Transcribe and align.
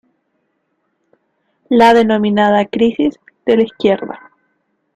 La 1.69 1.93
denominada 1.93 2.65
"crisis 2.65 3.19
de 3.45 3.57
la 3.57 3.63
izquierda". 3.65 4.31